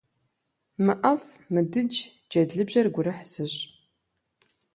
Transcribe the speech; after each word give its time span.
Мыӏэфӏ, 0.85 1.29
мыдыдж, 1.53 1.97
джэд 2.29 2.49
лыбжьэр 2.57 2.87
гурыхь 2.93 3.23
зыщӏ. 3.31 3.61